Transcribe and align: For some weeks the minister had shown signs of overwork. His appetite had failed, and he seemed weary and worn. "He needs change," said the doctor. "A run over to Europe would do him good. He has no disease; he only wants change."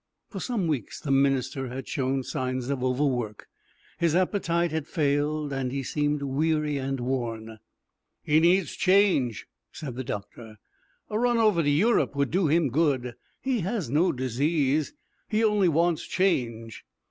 For 0.31 0.39
some 0.39 0.65
weeks 0.65 0.99
the 0.99 1.11
minister 1.11 1.67
had 1.67 1.87
shown 1.87 2.23
signs 2.23 2.71
of 2.71 2.83
overwork. 2.83 3.45
His 3.99 4.15
appetite 4.15 4.71
had 4.71 4.87
failed, 4.87 5.53
and 5.53 5.71
he 5.71 5.83
seemed 5.83 6.23
weary 6.23 6.77
and 6.77 6.99
worn. 6.99 7.59
"He 8.23 8.39
needs 8.39 8.75
change," 8.75 9.45
said 9.71 9.93
the 9.93 10.03
doctor. 10.03 10.57
"A 11.11 11.19
run 11.19 11.37
over 11.37 11.61
to 11.61 11.69
Europe 11.69 12.15
would 12.15 12.31
do 12.31 12.47
him 12.47 12.71
good. 12.71 13.13
He 13.43 13.59
has 13.59 13.91
no 13.91 14.11
disease; 14.11 14.91
he 15.29 15.43
only 15.43 15.67
wants 15.69 16.07
change." 16.07 16.83